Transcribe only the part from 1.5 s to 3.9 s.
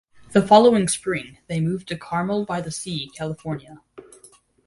moved to Carmel-by-the-Sea, California.